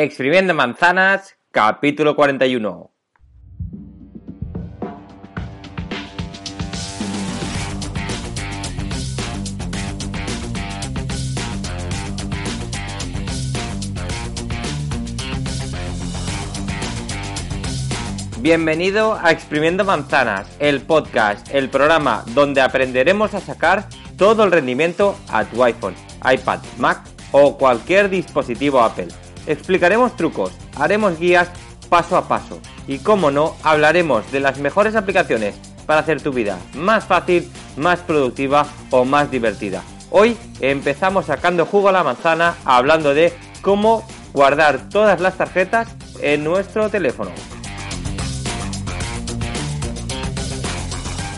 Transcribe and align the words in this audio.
Exprimiendo 0.00 0.54
manzanas, 0.54 1.36
capítulo 1.50 2.14
41. 2.14 2.92
Bienvenido 18.38 19.18
a 19.20 19.32
Exprimiendo 19.32 19.84
Manzanas, 19.84 20.46
el 20.60 20.80
podcast, 20.82 21.52
el 21.52 21.68
programa 21.70 22.22
donde 22.34 22.60
aprenderemos 22.60 23.34
a 23.34 23.40
sacar 23.40 23.88
todo 24.16 24.44
el 24.44 24.52
rendimiento 24.52 25.18
a 25.28 25.44
tu 25.44 25.64
iPhone, 25.64 25.96
iPad, 26.32 26.60
Mac 26.78 27.00
o 27.32 27.58
cualquier 27.58 28.08
dispositivo 28.08 28.80
Apple. 28.80 29.08
Explicaremos 29.48 30.14
trucos, 30.14 30.52
haremos 30.76 31.18
guías 31.18 31.48
paso 31.88 32.18
a 32.18 32.28
paso 32.28 32.60
y, 32.86 32.98
como 32.98 33.30
no, 33.30 33.56
hablaremos 33.62 34.30
de 34.30 34.40
las 34.40 34.58
mejores 34.58 34.94
aplicaciones 34.94 35.54
para 35.86 36.00
hacer 36.00 36.20
tu 36.20 36.32
vida 36.32 36.58
más 36.74 37.06
fácil, 37.06 37.50
más 37.78 38.00
productiva 38.00 38.66
o 38.90 39.06
más 39.06 39.30
divertida. 39.30 39.82
Hoy 40.10 40.36
empezamos 40.60 41.24
sacando 41.24 41.64
jugo 41.64 41.88
a 41.88 41.92
la 41.92 42.04
manzana 42.04 42.56
hablando 42.66 43.14
de 43.14 43.32
cómo 43.62 44.06
guardar 44.34 44.90
todas 44.90 45.18
las 45.18 45.38
tarjetas 45.38 45.88
en 46.20 46.44
nuestro 46.44 46.90
teléfono. 46.90 47.30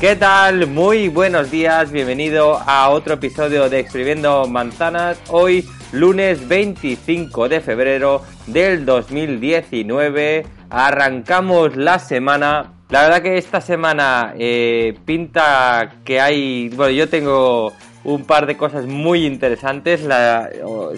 ¿Qué 0.01 0.17
tal? 0.17 0.67
Muy 0.67 1.07
buenos 1.07 1.53
días, 1.53 1.93
bienvenido 1.93 2.61
a 2.67 2.89
otro 2.89 3.15
episodio 3.15 3.69
de 3.69 3.79
Exprimiendo 3.79 4.49
Manzanas. 4.49 5.17
Hoy, 5.29 5.65
lunes 5.93 6.47
25 6.47 7.49
de 7.49 7.61
febrero 7.61 8.23
del 8.47 8.85
2019, 8.85 10.47
arrancamos 10.69 11.77
la 11.77 11.99
semana. 11.99 12.73
La 12.89 13.03
verdad 13.03 13.23
que 13.23 13.39
esta 13.39 13.61
semana 13.61 14.35
eh, 14.39 14.99
pinta 15.05 15.97
que 16.05 16.21
hay, 16.21 16.69
bueno, 16.71 16.93
yo 16.93 17.09
tengo 17.09 17.73
un 18.05 18.25
par 18.25 18.47
de 18.47 18.57
cosas 18.57 18.87
muy 18.87 19.27
interesantes, 19.27 20.07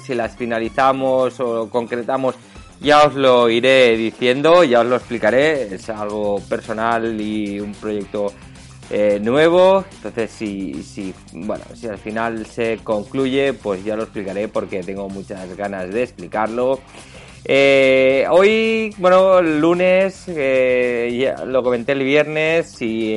si 0.02 0.14
las 0.14 0.36
finalizamos 0.36 1.40
o 1.40 1.68
concretamos 1.68 2.36
ya 2.82 3.06
os 3.06 3.14
lo 3.14 3.48
iré 3.48 3.96
diciendo, 3.96 4.64
ya 4.64 4.80
os 4.80 4.86
lo 4.86 4.96
explicaré, 4.96 5.74
es 5.74 5.88
algo 5.88 6.40
personal 6.48 7.20
y 7.20 7.60
un 7.60 7.72
proyecto 7.74 8.32
eh, 8.94 9.18
nuevo. 9.20 9.86
Entonces, 9.90 10.30
si, 10.30 10.82
si, 10.82 11.14
bueno, 11.32 11.64
si 11.74 11.88
al 11.88 11.96
final 11.96 12.44
se 12.44 12.78
concluye, 12.84 13.54
pues 13.54 13.82
ya 13.84 13.96
lo 13.96 14.02
explicaré 14.02 14.48
porque 14.48 14.82
tengo 14.82 15.08
muchas 15.08 15.56
ganas 15.56 15.90
de 15.90 16.02
explicarlo. 16.02 16.78
Eh, 17.46 18.26
hoy, 18.30 18.94
bueno, 18.98 19.40
lunes, 19.40 20.24
eh, 20.28 21.18
ya 21.18 21.42
lo 21.46 21.62
comenté 21.62 21.92
el 21.92 22.04
viernes, 22.04 22.70
si 22.70 23.14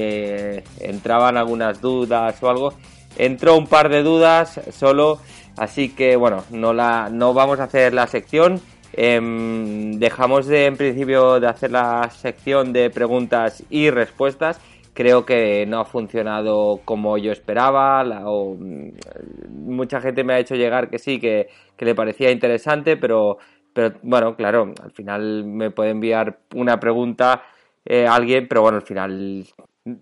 entraban 0.79 1.35
algunas 1.35 1.81
dudas 1.81 2.41
o 2.41 2.49
algo. 2.49 2.73
Entró 3.17 3.57
un 3.57 3.67
par 3.67 3.89
de 3.89 4.01
dudas 4.01 4.61
solo, 4.71 5.19
así 5.57 5.89
que 5.89 6.15
bueno, 6.15 6.45
no, 6.51 6.71
la, 6.71 7.09
no 7.11 7.33
vamos 7.33 7.59
a 7.59 7.63
hacer 7.65 7.93
la 7.93 8.07
sección. 8.07 8.61
Em, 8.93 9.99
dejamos 9.99 10.47
de, 10.47 10.67
en 10.67 10.77
principio 10.77 11.41
de 11.41 11.47
hacer 11.47 11.71
la 11.71 12.09
sección 12.17 12.71
de 12.71 12.89
preguntas 12.89 13.61
y 13.69 13.89
respuestas 13.89 14.57
creo 14.95 15.25
que 15.25 15.65
no 15.67 15.81
ha 15.81 15.85
funcionado 15.85 16.81
como 16.85 17.17
yo 17.19 17.31
esperaba. 17.31 18.03
o, 18.25 18.55
mm, 18.57 18.93
mucha 19.51 20.01
gente 20.01 20.23
me 20.23 20.33
ha 20.33 20.39
hecho 20.39 20.55
llegar 20.55 20.89
que 20.89 20.97
sí, 20.97 21.19
que, 21.19 21.49
le 21.77 21.93
parecía 21.93 22.31
interesante, 22.31 22.97
pero, 22.97 23.37
pero 23.73 23.95
bueno, 24.01 24.35
claro, 24.35 24.73
al 24.81 24.91
final 24.91 25.43
me 25.45 25.69
puede 25.71 25.91
enviar 25.91 26.39
una 26.55 26.79
pregunta 26.79 27.43
eh, 27.85 28.07
alguien, 28.07 28.47
pero 28.47 28.61
bueno, 28.61 28.77
al 28.77 28.83
final, 28.83 29.45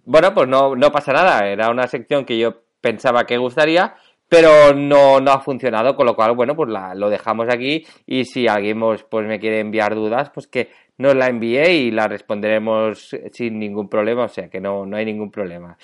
bueno, 0.06 0.34
pues 0.34 0.48
no, 0.48 0.76
no 0.76 0.92
pasa 0.92 1.12
nada. 1.14 1.48
Era 1.48 1.70
una 1.72 1.88
sección 1.88 2.26
que 2.26 2.38
yo 2.38 2.62
pensaba 2.82 3.26
que 3.26 3.38
gustaría, 3.38 3.96
pero 4.34 4.74
no, 4.74 5.20
no 5.20 5.32
ha 5.32 5.42
funcionado, 5.42 5.96
con 5.96 6.08
lo 6.08 6.16
cual, 6.16 6.36
bueno, 6.36 6.56
pues 6.56 6.68
lo 6.96 7.10
dejamos 7.12 7.48
aquí 7.54 7.86
y 8.08 8.26
si 8.26 8.48
alguien 8.48 8.80
pues, 8.80 9.04
pues 9.04 9.28
me 9.28 9.40
quiere 9.40 9.60
enviar 9.60 9.94
dudas, 9.94 10.32
pues 10.34 10.48
que 10.48 10.70
nos 10.98 11.16
la 11.16 11.28
envié 11.28 11.72
y 11.74 11.92
la 11.92 12.08
responderemos 12.08 13.16
sin 13.32 13.60
ningún 13.60 13.88
problema, 13.88 14.24
o 14.24 14.28
sea 14.28 14.50
que 14.50 14.60
no, 14.60 14.88
no 14.88 14.98
hay 14.98 15.06
ningún 15.06 15.30
problema. 15.30 15.78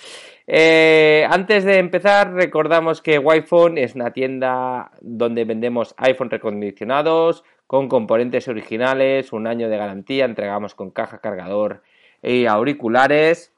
Eh, 0.47 1.27
antes 1.29 1.63
de 1.63 1.77
empezar, 1.77 2.33
recordamos 2.33 3.03
que 3.03 3.19
Wi-Phone 3.19 3.77
es 3.77 3.93
una 3.93 4.11
tienda 4.13 4.93
donde 4.99 5.45
vendemos 5.45 5.93
iPhone 5.97 6.31
recondicionados 6.31 7.43
con 7.67 7.87
componentes 7.87 8.47
originales, 8.47 9.31
un 9.31 9.45
año 9.45 9.69
de 9.69 9.77
garantía, 9.77 10.25
entregamos 10.25 10.73
con 10.73 10.89
caja, 10.89 11.19
cargador 11.19 11.83
y 12.23 12.47
auriculares. 12.47 13.53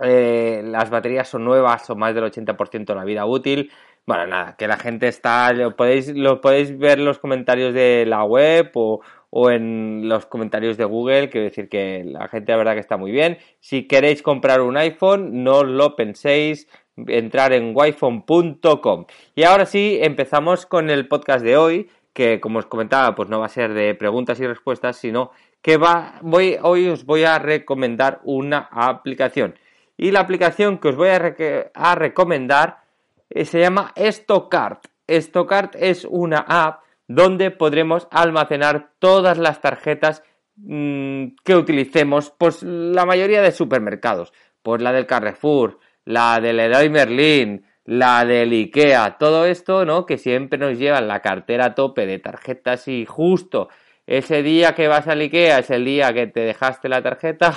Eh, 0.00 0.62
las 0.62 0.90
baterías 0.90 1.28
son 1.28 1.44
nuevas, 1.44 1.86
son 1.86 1.98
más 1.98 2.14
del 2.14 2.24
80% 2.24 2.84
de 2.84 2.94
la 2.94 3.04
vida 3.04 3.24
útil. 3.24 3.70
Bueno, 4.06 4.28
nada, 4.28 4.54
que 4.56 4.68
la 4.68 4.76
gente 4.76 5.08
está, 5.08 5.52
lo 5.52 5.74
podéis, 5.74 6.08
lo 6.14 6.40
podéis 6.40 6.78
ver 6.78 7.00
en 7.00 7.04
los 7.06 7.18
comentarios 7.18 7.74
de 7.74 8.04
la 8.06 8.22
web 8.22 8.70
o, 8.74 9.00
o 9.30 9.50
en 9.50 10.08
los 10.08 10.26
comentarios 10.26 10.76
de 10.76 10.84
Google. 10.84 11.28
Quiero 11.28 11.46
decir 11.46 11.68
que 11.68 12.04
la 12.04 12.28
gente 12.28 12.52
la 12.52 12.58
verdad 12.58 12.74
que 12.74 12.80
está 12.80 12.96
muy 12.96 13.10
bien. 13.10 13.38
Si 13.58 13.88
queréis 13.88 14.22
comprar 14.22 14.60
un 14.60 14.76
iPhone, 14.76 15.42
no 15.42 15.64
lo 15.64 15.96
penséis, 15.96 16.68
entrar 16.96 17.52
en 17.52 17.72
wiphone.com. 17.74 19.06
Y 19.34 19.42
ahora 19.42 19.66
sí, 19.66 19.98
empezamos 20.00 20.66
con 20.66 20.88
el 20.88 21.08
podcast 21.08 21.44
de 21.44 21.56
hoy, 21.56 21.90
que 22.12 22.40
como 22.40 22.60
os 22.60 22.66
comentaba, 22.66 23.16
pues 23.16 23.28
no 23.28 23.40
va 23.40 23.46
a 23.46 23.48
ser 23.48 23.74
de 23.74 23.92
preguntas 23.96 24.38
y 24.38 24.46
respuestas, 24.46 24.96
sino 24.98 25.32
que 25.62 25.78
va, 25.78 26.20
voy, 26.22 26.58
hoy 26.62 26.86
os 26.86 27.04
voy 27.06 27.24
a 27.24 27.40
recomendar 27.40 28.20
una 28.22 28.68
aplicación. 28.70 29.58
Y 29.96 30.12
la 30.12 30.20
aplicación 30.20 30.78
que 30.78 30.88
os 30.88 30.96
voy 30.96 31.08
a, 31.08 31.34
a 31.74 31.94
recomendar 31.96 32.85
se 33.30 33.60
llama 33.60 33.92
Stockart. 33.96 34.86
Stockart 35.08 35.76
es 35.78 36.04
una 36.04 36.38
app 36.38 36.82
donde 37.08 37.50
podremos 37.50 38.08
almacenar 38.10 38.90
todas 38.98 39.38
las 39.38 39.60
tarjetas 39.60 40.22
mm, 40.56 41.28
que 41.44 41.54
utilicemos, 41.54 42.32
pues 42.36 42.62
la 42.62 43.06
mayoría 43.06 43.42
de 43.42 43.52
supermercados, 43.52 44.32
pues 44.62 44.82
la 44.82 44.92
del 44.92 45.06
Carrefour, 45.06 45.78
la 46.04 46.40
del 46.40 46.56
Leroy 46.56 46.90
Merlin, 46.90 47.64
la 47.84 48.24
del 48.24 48.50
IKEA, 48.50 49.16
todo 49.18 49.46
esto, 49.46 49.84
¿no? 49.84 50.06
Que 50.06 50.18
siempre 50.18 50.58
nos 50.58 50.78
llevan 50.78 51.06
la 51.06 51.20
cartera 51.20 51.66
a 51.66 51.74
tope 51.74 52.06
de 52.06 52.18
tarjetas 52.18 52.88
y 52.88 53.06
justo 53.06 53.68
ese 54.06 54.42
día 54.42 54.74
que 54.74 54.88
vas 54.88 55.06
al 55.08 55.20
IKEA 55.20 55.60
es 55.60 55.70
el 55.70 55.84
día 55.84 56.12
que 56.12 56.26
te 56.26 56.40
dejaste 56.40 56.88
la 56.88 57.02
tarjeta 57.02 57.54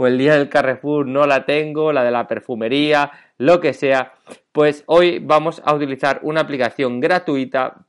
o 0.00 0.06
el 0.06 0.16
día 0.16 0.36
del 0.36 0.48
Carrefour 0.48 1.06
no 1.06 1.26
la 1.26 1.44
tengo, 1.44 1.92
la 1.92 2.02
de 2.02 2.10
la 2.10 2.26
perfumería, 2.26 3.12
lo 3.36 3.60
que 3.60 3.74
sea, 3.74 4.14
pues 4.50 4.82
hoy 4.86 5.18
vamos 5.18 5.60
a 5.62 5.74
utilizar 5.74 6.20
una 6.22 6.40
aplicación 6.40 7.00
gratuita 7.00 7.84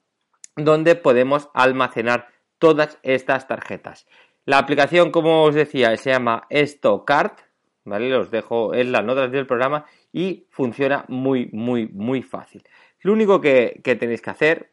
donde 0.57 0.95
podemos 0.95 1.47
almacenar 1.53 2.27
todas 2.59 2.99
estas 3.03 3.47
tarjetas. 3.47 4.07
La 4.44 4.57
aplicación, 4.57 5.11
como 5.11 5.44
os 5.44 5.55
decía, 5.55 5.95
se 5.95 6.09
llama 6.09 6.47
Stockart, 6.51 7.39
¿vale? 7.85 8.09
Los 8.09 8.29
dejo 8.29 8.73
en 8.73 8.91
las 8.91 9.05
notas 9.05 9.31
del 9.31 9.47
programa 9.47 9.85
y 10.11 10.47
funciona 10.49 11.05
muy, 11.07 11.49
muy, 11.53 11.88
muy 11.88 12.23
fácil. 12.23 12.61
Lo 12.99 13.13
único 13.13 13.39
que, 13.39 13.79
tenéis 13.85 14.22
que 14.22 14.29
hacer 14.31 14.72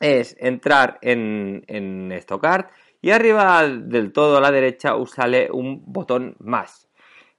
es 0.00 0.36
entrar 0.40 0.98
en, 1.02 1.62
en 1.68 2.10
Stockart 2.20 2.72
y 3.02 3.10
arriba 3.10 3.66
del 3.66 4.12
todo 4.12 4.38
a 4.38 4.40
la 4.40 4.50
derecha 4.50 4.96
os 4.96 5.12
sale 5.12 5.48
un 5.52 5.82
botón 5.86 6.36
más. 6.38 6.88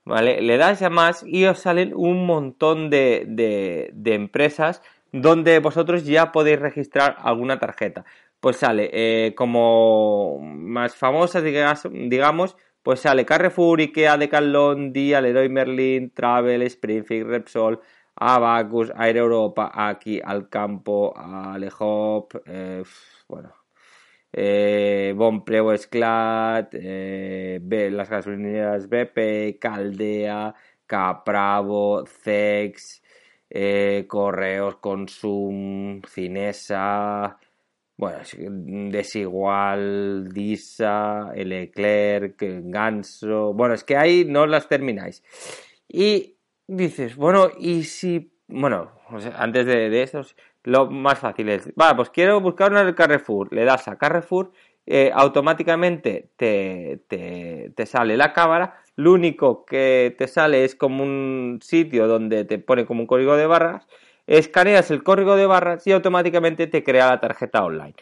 ¿Vale? 0.04 0.40
Le 0.40 0.56
das 0.56 0.80
a 0.80 0.88
más 0.88 1.22
y 1.26 1.44
os 1.44 1.58
salen 1.58 1.92
un 1.94 2.24
montón 2.24 2.88
de, 2.88 3.26
de 3.92 4.14
empresas 4.14 4.80
donde 5.12 5.58
vosotros 5.58 6.04
ya 6.04 6.32
podéis 6.32 6.60
registrar 6.60 7.16
alguna 7.20 7.58
tarjeta. 7.58 8.04
Pues 8.40 8.56
sale 8.58 8.90
eh, 8.92 9.34
como 9.34 10.38
más 10.40 10.94
famosa, 10.94 11.40
digamos, 11.40 12.56
pues 12.82 13.00
sale 13.00 13.26
Carrefour, 13.26 13.80
Ikea, 13.80 14.16
Decathlon, 14.16 14.92
Dia, 14.92 15.20
Leroy 15.20 15.48
Merlin, 15.48 16.10
Travel, 16.10 16.62
Springfield, 16.62 17.28
Repsol, 17.28 17.80
Abacus, 18.14 18.92
Air 18.98 19.16
Europa, 19.16 19.72
Aquí, 19.74 20.20
Alcampo, 20.24 21.12
Alehop, 21.16 22.34
eh, 22.46 22.82
bueno, 23.28 23.52
eh, 24.40 25.14
Esclat, 25.74 26.72
eh, 26.72 27.60
las 27.90 28.08
gasolineras 28.08 28.88
BP, 28.88 29.58
Caldea, 29.58 30.54
Capravo, 30.86 32.04
Cex, 32.06 33.02
eh, 33.50 34.04
Correos, 34.06 34.76
Consum, 34.76 36.02
Cinesa, 36.02 37.36
bueno, 37.96 38.18
Desigual, 38.92 40.28
Disa, 40.32 41.32
Leclerc, 41.34 42.36
Ganso, 42.38 43.52
bueno, 43.54 43.74
es 43.74 43.82
que 43.82 43.96
ahí 43.96 44.24
no 44.24 44.46
las 44.46 44.68
termináis. 44.68 45.24
Y 45.88 46.36
dices, 46.68 47.16
bueno, 47.16 47.50
y 47.58 47.82
si, 47.82 48.30
bueno, 48.46 48.92
antes 49.36 49.66
de, 49.66 49.90
de 49.90 50.02
eso, 50.02 50.22
lo 50.68 50.90
más 50.90 51.18
fácil 51.18 51.48
es, 51.48 51.68
va, 51.80 51.96
pues 51.96 52.10
quiero 52.10 52.40
buscar 52.40 52.70
una 52.70 52.84
del 52.84 52.94
Carrefour, 52.94 53.52
le 53.52 53.64
das 53.64 53.88
a 53.88 53.96
Carrefour, 53.96 54.52
eh, 54.86 55.10
automáticamente 55.14 56.30
te, 56.36 57.00
te, 57.08 57.72
te, 57.74 57.86
sale 57.86 58.16
la 58.16 58.32
cámara, 58.34 58.82
lo 58.94 59.12
único 59.12 59.64
que 59.64 60.14
te 60.18 60.28
sale 60.28 60.64
es 60.64 60.74
como 60.74 61.02
un 61.02 61.58
sitio 61.62 62.06
donde 62.06 62.44
te 62.44 62.58
pone 62.58 62.84
como 62.84 63.00
un 63.00 63.06
código 63.06 63.36
de 63.36 63.46
barras, 63.46 63.86
escaneas 64.26 64.90
el 64.90 65.02
código 65.02 65.36
de 65.36 65.46
barras 65.46 65.86
y 65.86 65.92
automáticamente 65.92 66.66
te 66.66 66.84
crea 66.84 67.08
la 67.08 67.20
tarjeta 67.20 67.64
online. 67.64 67.94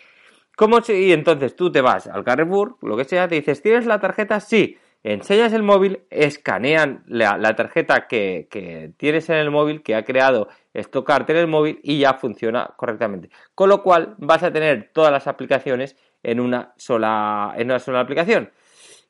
¿Cómo 0.57 0.79
y 0.89 1.13
entonces 1.13 1.55
tú 1.55 1.71
te 1.71 1.83
vas 1.83 2.09
al 2.09 2.25
Carrefour, 2.25 2.79
lo 2.83 2.97
que 2.97 3.05
sea, 3.05 3.29
te 3.29 3.37
dices, 3.37 3.63
¿tienes 3.63 3.87
la 3.87 4.01
tarjeta? 4.01 4.41
Sí. 4.41 4.79
Enseñas 5.09 5.53
el 5.53 5.63
móvil, 5.63 6.01
escanean 6.11 7.05
la, 7.07 7.55
tarjeta 7.55 8.09
que, 8.09 8.93
tienes 8.97 9.31
en 9.31 9.37
el 9.37 9.53
móvil, 9.53 9.85
que 9.85 9.95
ha 9.95 10.05
creado 10.05 10.49
Estocarte 10.75 11.33
en 11.33 11.39
el 11.39 11.47
móvil 11.47 11.79
y 11.85 12.01
ya 12.01 12.15
funciona 12.15 12.75
correctamente. 12.77 13.31
Con 13.55 13.69
lo 13.69 13.85
cual 13.85 14.17
vas 14.19 14.43
a 14.43 14.53
tener 14.53 14.91
todas 14.93 15.13
las 15.13 15.29
aplicaciones 15.29 15.95
en 16.25 16.41
una 16.41 16.73
sola, 16.77 17.55
en 17.57 17.67
una 17.67 17.79
sola 17.79 18.01
aplicación. 18.01 18.51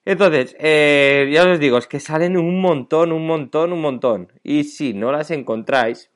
Entonces, 0.04 0.54
eh, 0.60 1.31
ya 1.32 1.50
os 1.50 1.58
digo, 1.58 1.78
es 1.78 1.87
que 1.87 1.99
salen 1.99 2.37
un 2.37 2.60
montón, 2.60 3.10
un 3.10 3.26
montón, 3.26 3.72
un 3.72 3.81
montón. 3.81 4.31
Y 4.42 4.64
si 4.64 4.92
no 4.92 5.12
las 5.12 5.31
encontráis, 5.31 6.10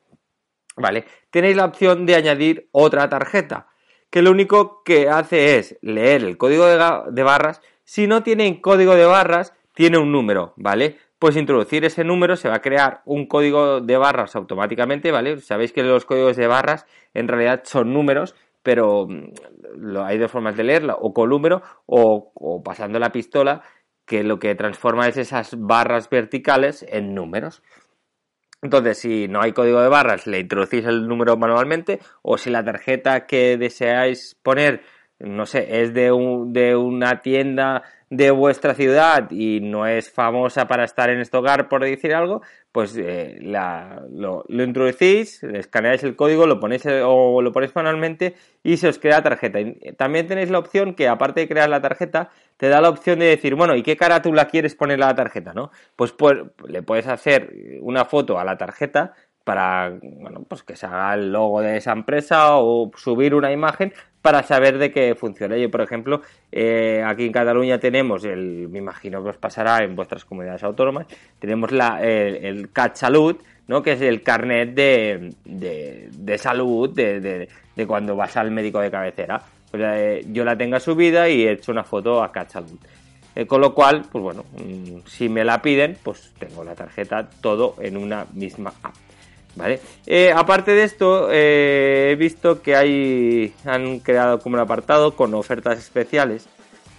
¿vale? 0.77 1.05
Tenéis 1.31 1.55
la 1.55 1.65
opción 1.65 2.05
de 2.05 2.13
añadir 2.13 2.69
otra 2.71 3.09
tarjeta, 3.09 3.65
que 4.11 4.21
lo 4.21 4.29
único 4.29 4.83
que 4.83 5.09
hace 5.09 5.57
es 5.57 5.79
leer 5.81 6.23
el 6.23 6.37
código 6.37 6.67
de, 6.67 7.23
barras. 7.23 7.61
Si 7.83 8.05
no 8.05 8.21
tiene 8.21 8.61
código 8.61 8.93
de 8.93 9.05
barras, 9.05 9.55
tiene 9.73 9.97
un 9.97 10.11
número, 10.11 10.53
¿vale? 10.57 10.97
Pues 11.19 11.37
introducir 11.37 11.85
ese 11.85 12.03
número 12.03 12.35
se 12.35 12.49
va 12.49 12.55
a 12.55 12.61
crear 12.61 13.01
un 13.05 13.27
código 13.27 13.81
de 13.81 13.97
barras 13.97 14.35
automáticamente, 14.35 15.11
¿vale? 15.11 15.39
Sabéis 15.39 15.71
que 15.71 15.83
los 15.83 16.05
códigos 16.05 16.35
de 16.35 16.47
barras 16.47 16.85
en 17.13 17.27
realidad 17.27 17.61
son 17.63 17.93
números, 17.93 18.35
pero 18.63 19.07
mm, 19.07 19.97
hay 20.03 20.17
dos 20.17 20.31
formas 20.31 20.57
de 20.57 20.63
leerlo, 20.63 20.97
o 20.99 21.13
con 21.13 21.29
número 21.29 21.61
o, 21.85 22.31
o 22.33 22.63
pasando 22.63 22.99
la 22.99 23.11
pistola, 23.11 23.61
que 24.05 24.23
lo 24.23 24.39
que 24.39 24.55
transforma 24.55 25.07
es 25.07 25.17
esas 25.17 25.59
barras 25.59 26.09
verticales 26.09 26.85
en 26.89 27.13
números. 27.13 27.61
Entonces, 28.61 28.99
si 28.99 29.27
no 29.27 29.41
hay 29.41 29.53
código 29.53 29.81
de 29.81 29.89
barras, 29.89 30.27
le 30.27 30.39
introducís 30.39 30.85
el 30.85 31.07
número 31.07 31.35
manualmente, 31.35 31.99
o 32.21 32.37
si 32.37 32.49
la 32.51 32.63
tarjeta 32.63 33.25
que 33.25 33.57
deseáis 33.57 34.35
poner, 34.43 34.81
no 35.19 35.45
sé, 35.45 35.81
es 35.81 35.93
de, 35.93 36.11
un, 36.11 36.53
de 36.53 36.75
una 36.75 37.21
tienda 37.21 37.83
de 38.11 38.29
vuestra 38.29 38.75
ciudad 38.75 39.31
y 39.31 39.61
no 39.61 39.87
es 39.87 40.11
famosa 40.11 40.67
para 40.67 40.83
estar 40.83 41.09
en 41.09 41.21
este 41.21 41.37
hogar, 41.37 41.69
por 41.69 41.81
decir 41.81 42.13
algo, 42.13 42.41
pues 42.73 42.97
eh, 42.97 43.37
lo, 43.39 44.43
introducís, 44.49 45.41
escaneáis 45.43 46.03
el 46.03 46.17
código, 46.17 46.45
lo 46.45 46.59
ponéis 46.59 46.85
eh, 46.85 47.01
o 47.05 47.41
lo 47.41 47.53
ponéis 47.53 47.73
manualmente 47.73 48.35
y 48.63 48.75
se 48.75 48.89
os 48.89 48.99
crea 48.99 49.23
tarjeta. 49.23 49.59
También 49.95 50.27
tenéis 50.27 50.49
la 50.49 50.59
opción 50.59 50.93
que, 50.93 51.07
aparte 51.07 51.39
de 51.39 51.47
crear 51.47 51.69
la 51.69 51.79
tarjeta, 51.79 52.31
te 52.57 52.67
da 52.67 52.81
la 52.81 52.89
opción 52.89 53.17
de 53.17 53.27
decir, 53.27 53.55
bueno, 53.55 53.77
¿y 53.77 53.81
qué 53.81 53.95
carátula 53.95 54.49
quieres 54.49 54.75
poner 54.75 55.01
a 55.01 55.07
la 55.07 55.15
tarjeta? 55.15 55.53
¿no? 55.53 55.71
Pues, 55.95 56.11
pues 56.11 56.37
le 56.67 56.83
puedes 56.83 57.07
hacer 57.07 57.79
una 57.79 58.03
foto 58.03 58.37
a 58.37 58.43
la 58.43 58.57
tarjeta 58.57 59.13
para 59.43 59.97
bueno, 60.01 60.43
pues 60.47 60.63
que 60.63 60.75
se 60.75 60.85
haga 60.85 61.13
el 61.15 61.31
logo 61.31 61.61
de 61.61 61.77
esa 61.77 61.91
empresa 61.91 62.57
o 62.57 62.91
subir 62.95 63.33
una 63.33 63.51
imagen 63.51 63.93
para 64.21 64.43
saber 64.43 64.77
de 64.77 64.91
qué 64.91 65.15
funciona. 65.15 65.57
Yo, 65.57 65.71
por 65.71 65.81
ejemplo, 65.81 66.21
eh, 66.51 67.03
aquí 67.05 67.25
en 67.25 67.31
Cataluña 67.31 67.79
tenemos, 67.79 68.23
el, 68.23 68.69
me 68.69 68.79
imagino 68.79 69.23
que 69.23 69.29
os 69.29 69.37
pasará 69.37 69.83
en 69.83 69.95
vuestras 69.95 70.25
comunidades 70.25 70.63
autónomas, 70.63 71.07
tenemos 71.39 71.71
la, 71.71 72.01
el, 72.01 72.45
el 72.45 72.71
CatSalud, 72.71 73.37
¿no? 73.67 73.81
que 73.81 73.93
es 73.93 74.01
el 74.01 74.21
carnet 74.21 74.73
de, 74.73 75.33
de, 75.45 76.37
salud 76.37 76.89
de, 76.93 77.19
de, 77.75 77.87
cuando 77.87 78.15
vas 78.15 78.37
al 78.37 78.51
médico 78.51 78.79
de 78.79 78.91
cabecera. 78.91 79.41
Eh, 79.73 80.25
yo 80.31 80.43
la 80.43 80.55
tengo 80.55 80.79
subida 80.79 81.29
y 81.29 81.47
he 81.47 81.53
hecho 81.53 81.71
una 81.71 81.83
foto 81.83 82.21
a 82.21 82.31
CatSalud. 82.31 82.77
Eh, 83.33 83.47
con 83.47 83.61
lo 83.61 83.73
cual, 83.73 84.03
pues 84.11 84.21
bueno, 84.21 84.43
mm, 84.57 85.07
si 85.07 85.29
me 85.29 85.45
la 85.45 85.61
piden, 85.61 85.97
pues 86.03 86.33
tengo 86.37 86.63
la 86.63 86.75
tarjeta 86.75 87.29
todo 87.29 87.75
en 87.79 87.95
una 87.95 88.25
misma 88.33 88.73
app. 88.83 88.93
¿Vale? 89.55 89.81
Eh, 90.05 90.31
aparte 90.33 90.71
de 90.71 90.83
esto, 90.83 91.29
eh, 91.29 92.11
he 92.11 92.15
visto 92.15 92.61
que 92.61 92.75
hay, 92.75 93.53
han 93.65 93.99
creado 93.99 94.39
como 94.39 94.55
un 94.55 94.61
apartado 94.61 95.15
con 95.15 95.33
ofertas 95.33 95.77
especiales. 95.77 96.47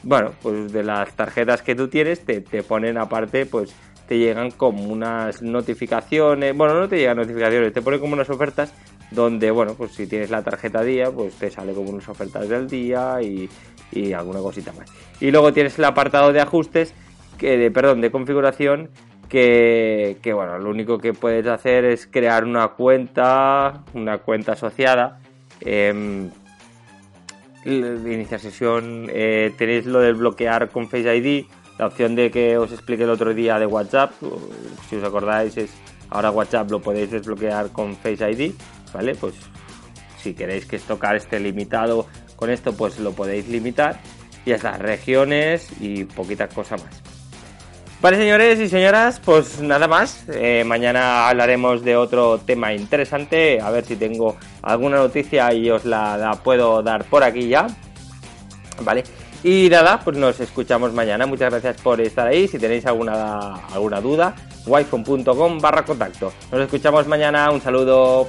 Bueno, 0.02 0.32
pues 0.42 0.72
de 0.72 0.82
las 0.82 1.14
tarjetas 1.14 1.62
que 1.62 1.74
tú 1.74 1.88
tienes, 1.88 2.24
te, 2.24 2.40
te 2.40 2.62
ponen 2.62 2.98
aparte, 2.98 3.46
pues 3.46 3.74
te 4.06 4.18
llegan 4.18 4.50
como 4.50 4.84
unas 4.84 5.40
notificaciones. 5.40 6.54
Bueno, 6.54 6.74
no 6.74 6.88
te 6.88 6.98
llegan 6.98 7.16
notificaciones, 7.16 7.72
te 7.72 7.80
ponen 7.80 8.00
como 8.00 8.14
unas 8.14 8.28
ofertas 8.28 8.74
donde, 9.10 9.50
bueno, 9.50 9.74
pues 9.74 9.92
si 9.92 10.06
tienes 10.06 10.30
la 10.30 10.42
tarjeta 10.42 10.82
día, 10.82 11.10
pues 11.10 11.34
te 11.34 11.50
sale 11.50 11.72
como 11.72 11.90
unas 11.90 12.08
ofertas 12.08 12.48
del 12.48 12.66
día 12.66 13.18
y, 13.22 13.48
y 13.92 14.12
alguna 14.12 14.40
cosita 14.40 14.72
más. 14.72 14.90
Y 15.20 15.30
luego 15.30 15.52
tienes 15.52 15.78
el 15.78 15.84
apartado 15.84 16.32
de 16.32 16.40
ajustes, 16.40 16.94
que 17.38 17.56
de, 17.56 17.70
perdón, 17.70 18.00
de 18.00 18.10
configuración, 18.10 18.90
que, 19.32 20.32
bueno, 20.34 20.58
lo 20.58 20.68
único 20.68 20.98
que 20.98 21.14
puedes 21.14 21.46
hacer 21.46 21.86
es 21.86 22.06
crear 22.06 22.44
una 22.44 22.68
cuenta, 22.68 23.82
una 23.94 24.18
cuenta 24.18 24.52
asociada. 24.52 25.20
Eh, 25.62 26.28
iniciar 27.64 28.40
sesión, 28.40 29.06
eh, 29.10 29.54
tenéis 29.56 29.86
lo 29.86 30.00
del 30.00 30.14
bloquear 30.14 30.68
con 30.68 30.90
Face 30.90 31.16
ID, 31.16 31.46
la 31.78 31.86
opción 31.86 32.14
de 32.14 32.30
que 32.30 32.58
os 32.58 32.72
expliqué 32.72 33.04
el 33.04 33.10
otro 33.10 33.32
día 33.32 33.58
de 33.58 33.64
WhatsApp, 33.64 34.12
si 34.90 34.96
os 34.96 35.04
acordáis 35.04 35.56
es 35.56 35.72
ahora 36.10 36.30
WhatsApp 36.30 36.70
lo 36.70 36.80
podéis 36.80 37.10
desbloquear 37.12 37.70
con 37.70 37.96
Face 37.96 38.30
ID, 38.30 38.52
¿vale? 38.92 39.14
Pues 39.14 39.34
si 40.18 40.34
queréis 40.34 40.66
que 40.66 40.78
tocar 40.78 41.16
esté 41.16 41.40
limitado 41.40 42.06
con 42.36 42.50
esto, 42.50 42.76
pues 42.76 42.98
lo 42.98 43.12
podéis 43.12 43.48
limitar. 43.48 43.98
Y 44.44 44.50
estas 44.50 44.78
regiones 44.78 45.70
y 45.80 46.04
poquitas 46.04 46.52
cosas 46.52 46.82
más. 46.82 47.01
Vale, 48.02 48.16
señores 48.16 48.58
y 48.58 48.68
señoras, 48.68 49.20
pues 49.24 49.60
nada 49.60 49.86
más. 49.86 50.24
Eh, 50.28 50.64
mañana 50.66 51.28
hablaremos 51.28 51.84
de 51.84 51.94
otro 51.94 52.38
tema 52.38 52.72
interesante. 52.74 53.60
A 53.60 53.70
ver 53.70 53.84
si 53.84 53.94
tengo 53.94 54.36
alguna 54.60 54.96
noticia 54.96 55.54
y 55.54 55.70
os 55.70 55.84
la, 55.84 56.36
puedo 56.42 56.82
dar 56.82 57.04
por 57.04 57.22
aquí 57.22 57.46
ya. 57.46 57.68
Vale. 58.80 59.04
Y 59.44 59.68
nada, 59.70 60.00
pues 60.00 60.16
nos 60.16 60.40
escuchamos 60.40 60.92
mañana. 60.92 61.26
Muchas 61.26 61.52
gracias 61.52 61.80
por 61.80 62.00
estar 62.00 62.26
ahí. 62.26 62.48
Si 62.48 62.58
tenéis 62.58 62.86
alguna, 62.86 63.54
alguna 63.72 64.00
duda, 64.00 64.34
wiphone.com 64.66 65.60
barra 65.60 65.84
contacto. 65.84 66.32
Nos 66.50 66.62
escuchamos 66.62 67.06
mañana. 67.06 67.52
Un 67.52 67.60
saludo. 67.60 68.26